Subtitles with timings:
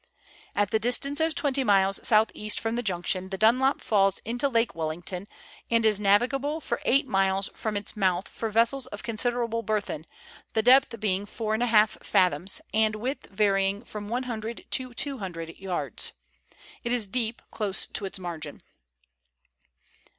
[0.55, 4.49] At the distance of twenty miles south east from the junction, the Dunlop falls into
[4.49, 5.27] Lake Wellington,
[5.69, 10.07] and is navigable for eight miles from its mouth for vessels of considerable burthen,
[10.53, 16.13] the depth being 4^ fathoms, and width varying from 100 to 200 yards.
[16.83, 18.63] It is deep close to its margin.